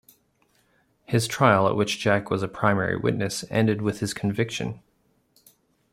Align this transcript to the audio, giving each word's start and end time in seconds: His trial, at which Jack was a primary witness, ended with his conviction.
His 1.05 1.27
trial, 1.27 1.67
at 1.67 1.75
which 1.75 1.99
Jack 1.99 2.31
was 2.31 2.41
a 2.41 2.47
primary 2.47 2.97
witness, 2.97 3.45
ended 3.51 3.83
with 3.83 3.99
his 3.99 4.15
conviction. 4.15 4.79